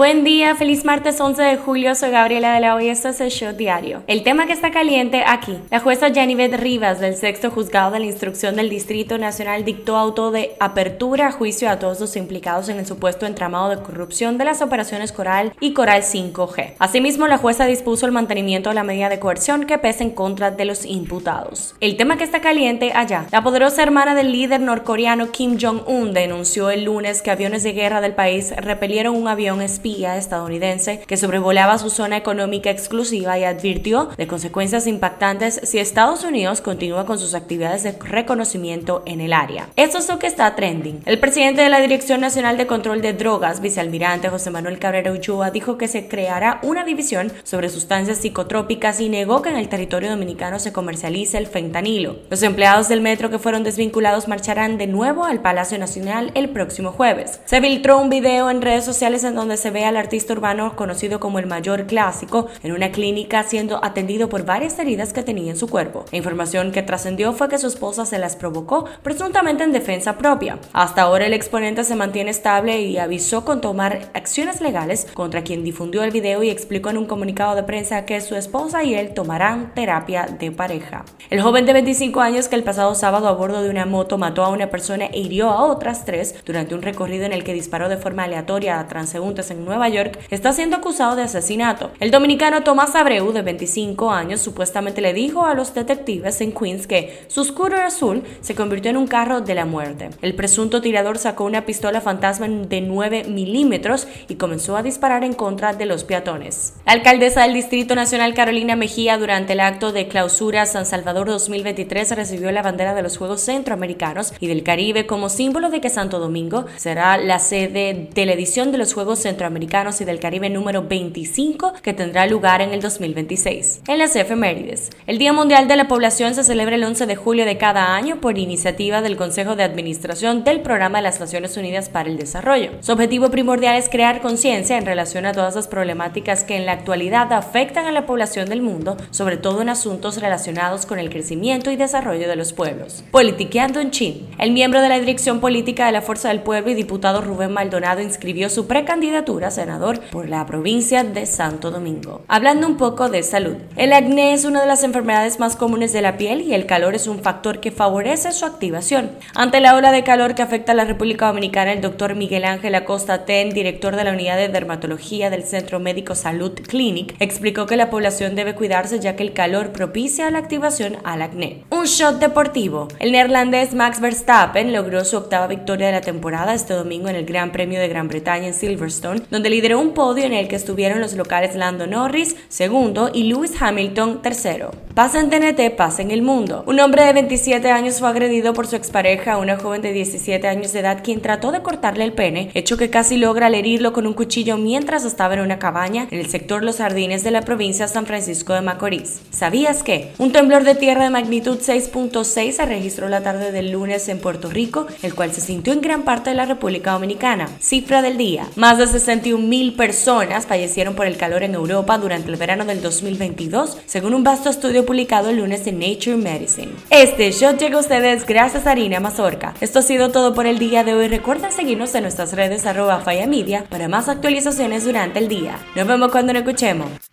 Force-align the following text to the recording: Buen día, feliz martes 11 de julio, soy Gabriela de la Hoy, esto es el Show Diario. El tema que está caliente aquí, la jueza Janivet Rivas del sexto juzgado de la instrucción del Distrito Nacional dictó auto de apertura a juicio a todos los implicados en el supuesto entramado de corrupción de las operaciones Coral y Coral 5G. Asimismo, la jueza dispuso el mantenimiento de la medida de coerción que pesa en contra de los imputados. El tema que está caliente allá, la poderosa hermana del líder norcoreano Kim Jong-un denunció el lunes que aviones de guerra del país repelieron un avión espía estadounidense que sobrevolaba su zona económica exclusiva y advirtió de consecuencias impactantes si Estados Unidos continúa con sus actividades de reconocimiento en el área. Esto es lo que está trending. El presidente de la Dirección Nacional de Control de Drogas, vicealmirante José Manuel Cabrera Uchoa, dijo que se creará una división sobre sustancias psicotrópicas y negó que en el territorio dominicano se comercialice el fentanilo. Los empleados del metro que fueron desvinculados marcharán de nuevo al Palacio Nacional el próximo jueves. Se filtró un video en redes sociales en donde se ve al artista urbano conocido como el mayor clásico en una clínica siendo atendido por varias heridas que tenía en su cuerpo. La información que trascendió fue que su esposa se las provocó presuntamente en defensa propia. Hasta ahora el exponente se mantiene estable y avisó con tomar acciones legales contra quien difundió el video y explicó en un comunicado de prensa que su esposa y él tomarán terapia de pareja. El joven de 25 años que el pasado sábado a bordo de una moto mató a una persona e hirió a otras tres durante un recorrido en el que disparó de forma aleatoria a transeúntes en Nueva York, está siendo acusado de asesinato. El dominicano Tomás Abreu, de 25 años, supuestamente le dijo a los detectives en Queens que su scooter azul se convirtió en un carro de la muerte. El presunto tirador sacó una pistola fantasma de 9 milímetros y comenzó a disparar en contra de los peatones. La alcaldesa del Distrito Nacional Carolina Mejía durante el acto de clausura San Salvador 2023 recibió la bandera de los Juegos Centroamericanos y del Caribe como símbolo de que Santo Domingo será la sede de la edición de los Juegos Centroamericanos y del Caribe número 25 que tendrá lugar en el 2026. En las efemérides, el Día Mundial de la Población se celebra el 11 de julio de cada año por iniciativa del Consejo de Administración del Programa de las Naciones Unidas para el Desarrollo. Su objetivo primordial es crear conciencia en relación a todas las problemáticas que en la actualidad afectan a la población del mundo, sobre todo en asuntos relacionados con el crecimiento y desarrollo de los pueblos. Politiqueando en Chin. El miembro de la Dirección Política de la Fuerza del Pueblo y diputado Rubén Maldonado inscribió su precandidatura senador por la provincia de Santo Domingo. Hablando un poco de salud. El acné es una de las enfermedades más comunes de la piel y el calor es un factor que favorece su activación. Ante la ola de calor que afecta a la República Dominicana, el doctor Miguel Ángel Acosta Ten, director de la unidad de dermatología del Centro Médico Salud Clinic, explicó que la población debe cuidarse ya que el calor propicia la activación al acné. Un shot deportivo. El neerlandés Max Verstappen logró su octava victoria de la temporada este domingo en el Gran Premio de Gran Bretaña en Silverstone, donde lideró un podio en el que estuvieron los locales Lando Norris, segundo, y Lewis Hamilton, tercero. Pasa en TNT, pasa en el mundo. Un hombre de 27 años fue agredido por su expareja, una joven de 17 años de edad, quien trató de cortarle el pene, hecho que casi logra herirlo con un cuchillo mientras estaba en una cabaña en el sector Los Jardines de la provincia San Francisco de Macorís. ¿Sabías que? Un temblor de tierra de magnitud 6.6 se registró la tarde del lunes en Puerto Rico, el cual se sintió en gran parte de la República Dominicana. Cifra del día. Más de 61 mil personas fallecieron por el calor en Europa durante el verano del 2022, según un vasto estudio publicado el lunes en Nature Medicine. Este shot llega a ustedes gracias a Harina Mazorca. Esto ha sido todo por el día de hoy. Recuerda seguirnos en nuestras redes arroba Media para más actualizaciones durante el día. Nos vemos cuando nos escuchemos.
Buen 0.00 0.24
día, 0.24 0.54
feliz 0.54 0.86
martes 0.86 1.20
11 1.20 1.42
de 1.42 1.56
julio, 1.58 1.94
soy 1.94 2.10
Gabriela 2.10 2.54
de 2.54 2.60
la 2.60 2.74
Hoy, 2.74 2.88
esto 2.88 3.10
es 3.10 3.20
el 3.20 3.30
Show 3.30 3.52
Diario. 3.52 4.02
El 4.06 4.22
tema 4.22 4.46
que 4.46 4.54
está 4.54 4.70
caliente 4.70 5.24
aquí, 5.26 5.58
la 5.70 5.78
jueza 5.78 6.10
Janivet 6.10 6.54
Rivas 6.54 7.00
del 7.00 7.16
sexto 7.16 7.50
juzgado 7.50 7.90
de 7.90 8.00
la 8.00 8.06
instrucción 8.06 8.56
del 8.56 8.70
Distrito 8.70 9.18
Nacional 9.18 9.62
dictó 9.62 9.98
auto 9.98 10.30
de 10.30 10.56
apertura 10.58 11.26
a 11.26 11.32
juicio 11.32 11.68
a 11.68 11.78
todos 11.78 12.00
los 12.00 12.16
implicados 12.16 12.70
en 12.70 12.78
el 12.78 12.86
supuesto 12.86 13.26
entramado 13.26 13.68
de 13.68 13.82
corrupción 13.82 14.38
de 14.38 14.46
las 14.46 14.62
operaciones 14.62 15.12
Coral 15.12 15.52
y 15.60 15.74
Coral 15.74 16.00
5G. 16.00 16.76
Asimismo, 16.78 17.26
la 17.26 17.36
jueza 17.36 17.66
dispuso 17.66 18.06
el 18.06 18.12
mantenimiento 18.12 18.70
de 18.70 18.76
la 18.76 18.84
medida 18.84 19.10
de 19.10 19.20
coerción 19.20 19.66
que 19.66 19.76
pesa 19.76 20.02
en 20.02 20.12
contra 20.12 20.50
de 20.50 20.64
los 20.64 20.86
imputados. 20.86 21.74
El 21.80 21.98
tema 21.98 22.16
que 22.16 22.24
está 22.24 22.40
caliente 22.40 22.92
allá, 22.94 23.26
la 23.30 23.42
poderosa 23.42 23.82
hermana 23.82 24.14
del 24.14 24.32
líder 24.32 24.62
norcoreano 24.62 25.30
Kim 25.30 25.58
Jong-un 25.60 26.14
denunció 26.14 26.70
el 26.70 26.84
lunes 26.84 27.20
que 27.20 27.30
aviones 27.30 27.64
de 27.64 27.74
guerra 27.74 28.00
del 28.00 28.14
país 28.14 28.54
repelieron 28.56 29.14
un 29.14 29.28
avión 29.28 29.60
espía 29.60 29.89
estadounidense 29.98 31.00
que 31.06 31.16
sobrevolaba 31.16 31.78
su 31.78 31.90
zona 31.90 32.16
económica 32.16 32.70
exclusiva 32.70 33.38
y 33.38 33.44
advirtió 33.44 34.10
de 34.16 34.26
consecuencias 34.26 34.86
impactantes 34.86 35.60
si 35.64 35.78
Estados 35.78 36.24
Unidos 36.24 36.60
continúa 36.60 37.06
con 37.06 37.18
sus 37.18 37.34
actividades 37.34 37.82
de 37.82 37.92
reconocimiento 37.92 39.02
en 39.06 39.20
el 39.20 39.32
área. 39.32 39.68
Esto 39.76 39.98
es 39.98 40.08
lo 40.08 40.18
que 40.18 40.26
está 40.26 40.54
trending. 40.54 41.02
El 41.06 41.18
presidente 41.18 41.62
de 41.62 41.68
la 41.68 41.80
Dirección 41.80 42.20
Nacional 42.20 42.56
de 42.56 42.66
Control 42.66 43.02
de 43.02 43.12
Drogas, 43.12 43.60
vicealmirante 43.60 44.28
José 44.28 44.50
Manuel 44.50 44.78
Cabrera 44.78 45.12
Uchoa, 45.12 45.50
dijo 45.50 45.78
que 45.78 45.88
se 45.88 46.08
creará 46.08 46.60
una 46.62 46.84
división 46.84 47.32
sobre 47.42 47.68
sustancias 47.68 48.18
psicotrópicas 48.18 49.00
y 49.00 49.08
negó 49.08 49.42
que 49.42 49.50
en 49.50 49.56
el 49.56 49.68
territorio 49.68 50.10
dominicano 50.10 50.58
se 50.58 50.72
comercialice 50.72 51.38
el 51.38 51.46
fentanilo. 51.46 52.16
Los 52.30 52.42
empleados 52.42 52.88
del 52.88 53.00
metro 53.00 53.30
que 53.30 53.38
fueron 53.38 53.64
desvinculados 53.64 54.28
marcharán 54.28 54.78
de 54.78 54.86
nuevo 54.86 55.24
al 55.24 55.40
Palacio 55.40 55.78
Nacional 55.78 56.30
el 56.34 56.50
próximo 56.50 56.92
jueves. 56.92 57.40
Se 57.44 57.60
filtró 57.60 57.98
un 57.98 58.10
video 58.10 58.50
en 58.50 58.62
redes 58.62 58.84
sociales 58.84 59.24
en 59.24 59.34
donde 59.34 59.56
se 59.56 59.70
ve 59.70 59.79
al 59.84 59.96
artista 59.96 60.32
urbano 60.32 60.76
conocido 60.76 61.20
como 61.20 61.38
el 61.38 61.46
mayor 61.46 61.86
clásico 61.86 62.48
en 62.62 62.72
una 62.72 62.92
clínica 62.92 63.42
siendo 63.42 63.84
atendido 63.84 64.28
por 64.28 64.44
varias 64.44 64.78
heridas 64.78 65.12
que 65.12 65.22
tenía 65.22 65.50
en 65.50 65.56
su 65.56 65.68
cuerpo. 65.68 66.04
La 66.10 66.18
información 66.18 66.72
que 66.72 66.82
trascendió 66.82 67.32
fue 67.32 67.48
que 67.48 67.58
su 67.58 67.66
esposa 67.66 68.06
se 68.06 68.18
las 68.18 68.36
provocó 68.36 68.86
presuntamente 69.02 69.64
en 69.64 69.72
defensa 69.72 70.18
propia. 70.18 70.58
Hasta 70.72 71.02
ahora 71.02 71.26
el 71.26 71.32
exponente 71.32 71.84
se 71.84 71.96
mantiene 71.96 72.30
estable 72.30 72.80
y 72.82 72.98
avisó 72.98 73.44
con 73.44 73.60
tomar 73.60 74.10
acciones 74.14 74.60
legales 74.60 75.06
contra 75.14 75.42
quien 75.42 75.64
difundió 75.64 76.02
el 76.02 76.10
video 76.10 76.42
y 76.42 76.50
explicó 76.50 76.90
en 76.90 76.98
un 76.98 77.06
comunicado 77.06 77.54
de 77.54 77.62
prensa 77.62 78.04
que 78.04 78.20
su 78.20 78.36
esposa 78.36 78.84
y 78.84 78.94
él 78.94 79.14
tomarán 79.14 79.72
terapia 79.74 80.26
de 80.26 80.50
pareja. 80.50 81.04
El 81.30 81.42
joven 81.42 81.66
de 81.66 81.72
25 81.72 82.20
años 82.20 82.48
que 82.48 82.56
el 82.56 82.64
pasado 82.64 82.94
sábado 82.94 83.28
a 83.28 83.32
bordo 83.32 83.62
de 83.62 83.70
una 83.70 83.86
moto 83.86 84.18
mató 84.18 84.44
a 84.44 84.48
una 84.48 84.70
persona 84.70 85.06
e 85.06 85.20
hirió 85.20 85.50
a 85.50 85.64
otras 85.64 86.04
tres 86.04 86.34
durante 86.44 86.74
un 86.74 86.82
recorrido 86.82 87.24
en 87.24 87.32
el 87.32 87.44
que 87.44 87.54
disparó 87.54 87.88
de 87.88 87.96
forma 87.96 88.24
aleatoria 88.24 88.80
a 88.80 88.88
transeúntes 88.88 89.50
en 89.50 89.59
Nueva 89.64 89.88
York, 89.88 90.18
está 90.30 90.52
siendo 90.52 90.76
acusado 90.76 91.16
de 91.16 91.22
asesinato. 91.22 91.90
El 92.00 92.10
dominicano 92.10 92.62
Tomás 92.62 92.94
Abreu, 92.94 93.32
de 93.32 93.42
25 93.42 94.10
años, 94.10 94.40
supuestamente 94.40 95.00
le 95.00 95.12
dijo 95.12 95.44
a 95.44 95.54
los 95.54 95.74
detectives 95.74 96.40
en 96.40 96.52
Queens 96.52 96.86
que 96.86 97.24
su 97.28 97.44
scooter 97.44 97.80
azul 97.80 98.22
se 98.40 98.54
convirtió 98.54 98.90
en 98.90 98.96
un 98.96 99.06
carro 99.06 99.40
de 99.40 99.54
la 99.54 99.64
muerte. 99.64 100.10
El 100.22 100.34
presunto 100.34 100.80
tirador 100.80 101.18
sacó 101.18 101.44
una 101.44 101.66
pistola 101.66 102.00
fantasma 102.00 102.48
de 102.48 102.80
9 102.80 103.24
milímetros 103.24 104.06
y 104.28 104.36
comenzó 104.36 104.76
a 104.76 104.82
disparar 104.82 105.24
en 105.24 105.34
contra 105.34 105.72
de 105.72 105.86
los 105.86 106.04
peatones. 106.04 106.74
La 106.86 106.92
alcaldesa 106.92 107.42
del 107.42 107.54
Distrito 107.54 107.94
Nacional 107.94 108.34
Carolina 108.34 108.76
Mejía 108.76 109.18
durante 109.18 109.52
el 109.52 109.60
acto 109.60 109.92
de 109.92 110.08
clausura 110.08 110.66
San 110.66 110.86
Salvador 110.86 111.28
2023 111.28 112.16
recibió 112.16 112.50
la 112.52 112.62
bandera 112.62 112.94
de 112.94 113.02
los 113.02 113.16
Juegos 113.18 113.42
Centroamericanos 113.42 114.32
y 114.40 114.46
del 114.46 114.62
Caribe 114.62 115.06
como 115.06 115.28
símbolo 115.28 115.70
de 115.70 115.80
que 115.80 115.90
Santo 115.90 116.18
Domingo 116.18 116.66
será 116.76 117.16
la 117.18 117.38
sede 117.38 118.08
de 118.14 118.26
la 118.26 118.32
edición 118.32 118.72
de 118.72 118.78
los 118.78 118.94
Juegos 118.94 119.20
Centroamericanos 119.20 119.49
y 119.50 120.04
del 120.04 120.20
Caribe 120.20 120.48
número 120.48 120.84
25 120.84 121.72
que 121.82 121.92
tendrá 121.92 122.26
lugar 122.26 122.62
en 122.62 122.72
el 122.72 122.80
2026. 122.80 123.82
En 123.88 123.98
las 123.98 124.14
efemérides, 124.14 124.90
el 125.06 125.18
Día 125.18 125.32
Mundial 125.32 125.66
de 125.66 125.76
la 125.76 125.88
Población 125.88 126.34
se 126.34 126.44
celebra 126.44 126.76
el 126.76 126.84
11 126.84 127.06
de 127.06 127.16
julio 127.16 127.44
de 127.44 127.58
cada 127.58 127.96
año 127.96 128.20
por 128.20 128.38
iniciativa 128.38 129.02
del 129.02 129.16
Consejo 129.16 129.56
de 129.56 129.64
Administración 129.64 130.44
del 130.44 130.60
Programa 130.60 130.98
de 130.98 131.02
las 131.02 131.18
Naciones 131.18 131.56
Unidas 131.56 131.88
para 131.88 132.08
el 132.08 132.16
Desarrollo. 132.16 132.70
Su 132.80 132.92
objetivo 132.92 133.30
primordial 133.30 133.76
es 133.76 133.88
crear 133.88 134.20
conciencia 134.20 134.78
en 134.78 134.86
relación 134.86 135.26
a 135.26 135.32
todas 135.32 135.56
las 135.56 135.66
problemáticas 135.66 136.44
que 136.44 136.56
en 136.56 136.64
la 136.64 136.72
actualidad 136.72 137.32
afectan 137.32 137.86
a 137.86 137.92
la 137.92 138.06
población 138.06 138.48
del 138.48 138.62
mundo, 138.62 138.96
sobre 139.10 139.36
todo 139.36 139.62
en 139.62 139.68
asuntos 139.68 140.20
relacionados 140.20 140.86
con 140.86 141.00
el 141.00 141.10
crecimiento 141.10 141.72
y 141.72 141.76
desarrollo 141.76 142.28
de 142.28 142.36
los 142.36 142.52
pueblos. 142.52 143.02
Politiqueando 143.10 143.80
en 143.80 143.90
Chin. 143.90 144.28
El 144.38 144.52
miembro 144.52 144.80
de 144.80 144.88
la 144.88 145.00
Dirección 145.00 145.40
Política 145.40 145.86
de 145.86 145.92
la 145.92 146.02
Fuerza 146.02 146.28
del 146.28 146.40
Pueblo 146.40 146.70
y 146.70 146.74
diputado 146.74 147.20
Rubén 147.20 147.52
Maldonado 147.52 148.00
inscribió 148.00 148.48
su 148.48 148.66
precandidatura 148.68 149.39
senador 149.48 150.00
por 150.10 150.28
la 150.28 150.44
provincia 150.44 151.04
de 151.04 151.24
Santo 151.24 151.70
Domingo. 151.70 152.22
Hablando 152.28 152.66
un 152.66 152.76
poco 152.76 153.08
de 153.08 153.22
salud. 153.22 153.56
El 153.76 153.92
acné 153.92 154.32
es 154.32 154.44
una 154.44 154.60
de 154.60 154.66
las 154.66 154.82
enfermedades 154.82 155.38
más 155.38 155.56
comunes 155.56 155.92
de 155.92 156.02
la 156.02 156.16
piel 156.16 156.42
y 156.42 156.54
el 156.54 156.66
calor 156.66 156.94
es 156.94 157.06
un 157.06 157.20
factor 157.20 157.60
que 157.60 157.70
favorece 157.70 158.32
su 158.32 158.44
activación. 158.44 159.12
Ante 159.34 159.60
la 159.60 159.76
ola 159.76 159.92
de 159.92 160.04
calor 160.04 160.34
que 160.34 160.42
afecta 160.42 160.72
a 160.72 160.74
la 160.74 160.84
República 160.84 161.28
Dominicana, 161.28 161.72
el 161.72 161.80
doctor 161.80 162.14
Miguel 162.14 162.44
Ángel 162.44 162.74
Acosta 162.74 163.24
Ten, 163.24 163.50
director 163.50 163.94
de 163.94 164.04
la 164.04 164.12
unidad 164.12 164.36
de 164.36 164.48
dermatología 164.48 165.30
del 165.30 165.44
Centro 165.44 165.78
Médico 165.78 166.14
Salud 166.14 166.52
Clinic, 166.66 167.14
explicó 167.20 167.66
que 167.66 167.76
la 167.76 167.90
población 167.90 168.34
debe 168.34 168.54
cuidarse 168.54 168.98
ya 168.98 169.14
que 169.16 169.22
el 169.22 169.32
calor 169.32 169.70
propicia 169.72 170.30
la 170.30 170.38
activación 170.38 170.96
al 171.04 171.22
acné. 171.22 171.64
Un 171.70 171.84
shot 171.84 172.18
deportivo. 172.18 172.88
El 172.98 173.12
neerlandés 173.12 173.74
Max 173.74 174.00
Verstappen 174.00 174.72
logró 174.72 175.04
su 175.04 175.16
octava 175.16 175.46
victoria 175.46 175.86
de 175.86 175.92
la 175.92 176.00
temporada 176.00 176.54
este 176.54 176.74
domingo 176.74 177.08
en 177.08 177.16
el 177.16 177.26
Gran 177.26 177.52
Premio 177.52 177.78
de 177.78 177.88
Gran 177.88 178.08
Bretaña 178.08 178.48
en 178.48 178.54
Silverstone, 178.54 179.22
donde 179.30 179.50
lideró 179.50 179.78
un 179.80 179.94
podio 179.94 180.24
en 180.24 180.32
el 180.32 180.48
que 180.48 180.56
estuvieron 180.56 181.00
los 181.00 181.14
locales 181.14 181.54
Lando 181.54 181.86
Norris, 181.86 182.36
segundo, 182.48 183.10
y 183.12 183.24
Lewis 183.24 183.52
Hamilton, 183.60 184.22
tercero. 184.22 184.89
Pasa 185.00 185.18
en 185.18 185.30
TNT, 185.30 185.76
pasa 185.76 186.02
en 186.02 186.10
el 186.10 186.20
mundo. 186.20 186.62
Un 186.66 186.78
hombre 186.78 187.06
de 187.06 187.14
27 187.14 187.70
años 187.70 188.00
fue 188.00 188.10
agredido 188.10 188.52
por 188.52 188.66
su 188.66 188.76
expareja, 188.76 189.38
una 189.38 189.56
joven 189.56 189.80
de 189.80 189.94
17 189.94 190.46
años 190.46 190.74
de 190.74 190.80
edad, 190.80 191.02
quien 191.02 191.22
trató 191.22 191.52
de 191.52 191.62
cortarle 191.62 192.04
el 192.04 192.12
pene, 192.12 192.50
hecho 192.52 192.76
que 192.76 192.90
casi 192.90 193.16
logra 193.16 193.48
herirlo 193.48 193.94
con 193.94 194.06
un 194.06 194.12
cuchillo 194.12 194.58
mientras 194.58 195.06
estaba 195.06 195.32
en 195.32 195.40
una 195.40 195.58
cabaña 195.58 196.06
en 196.10 196.20
el 196.20 196.28
sector 196.28 196.62
Los 196.62 196.76
Jardines 196.76 197.24
de 197.24 197.30
la 197.30 197.40
provincia 197.40 197.88
San 197.88 198.04
Francisco 198.04 198.52
de 198.52 198.60
Macorís. 198.60 199.22
¿Sabías 199.30 199.82
que? 199.82 200.12
Un 200.18 200.32
temblor 200.32 200.64
de 200.64 200.74
tierra 200.74 201.04
de 201.04 201.08
magnitud 201.08 201.60
6.6 201.60 202.52
se 202.52 202.66
registró 202.66 203.08
la 203.08 203.22
tarde 203.22 203.52
del 203.52 203.72
lunes 203.72 204.06
en 204.10 204.18
Puerto 204.18 204.50
Rico, 204.50 204.86
el 205.02 205.14
cual 205.14 205.32
se 205.32 205.40
sintió 205.40 205.72
en 205.72 205.80
gran 205.80 206.02
parte 206.02 206.28
de 206.28 206.36
la 206.36 206.44
República 206.44 206.92
Dominicana. 206.92 207.48
Cifra 207.58 208.02
del 208.02 208.18
día. 208.18 208.48
Más 208.54 208.76
de 208.76 208.86
61 208.86 209.48
mil 209.48 209.72
personas 209.72 210.44
fallecieron 210.44 210.94
por 210.94 211.06
el 211.06 211.16
calor 211.16 211.42
en 211.42 211.54
Europa 211.54 211.96
durante 211.96 212.30
el 212.30 212.36
verano 212.36 212.66
del 212.66 212.82
2022, 212.82 213.78
según 213.86 214.12
un 214.12 214.24
vasto 214.24 214.50
estudio 214.50 214.84
publicado 214.90 215.30
el 215.30 215.36
lunes 215.36 215.68
en 215.68 215.78
Nature 215.78 216.16
Medicine. 216.16 216.72
Este 216.90 217.30
shot 217.30 217.60
llega 217.60 217.76
a 217.76 217.80
ustedes 217.80 218.26
gracias 218.26 218.66
a 218.66 218.72
Harina 218.72 218.98
Mazorca. 218.98 219.54
Esto 219.60 219.78
ha 219.78 219.82
sido 219.82 220.10
todo 220.10 220.34
por 220.34 220.48
el 220.48 220.58
día 220.58 220.82
de 220.82 220.94
hoy. 220.94 221.06
Recuerda 221.06 221.52
seguirnos 221.52 221.94
en 221.94 222.02
nuestras 222.02 222.32
redes 222.32 222.66
arroba 222.66 223.00
Media 223.28 223.66
para 223.70 223.86
más 223.86 224.08
actualizaciones 224.08 224.84
durante 224.84 225.20
el 225.20 225.28
día. 225.28 225.60
Nos 225.76 225.86
vemos 225.86 226.10
cuando 226.10 226.32
nos 226.32 226.42
escuchemos. 226.42 227.09